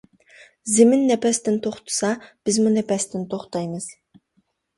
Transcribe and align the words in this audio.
زېمىن 0.75 1.03
نەپەستىن 1.11 1.59
توختىسا، 1.67 2.09
بىزمۇ 2.49 2.73
نەپەستىن 2.79 3.29
توختايمىز. 3.37 3.93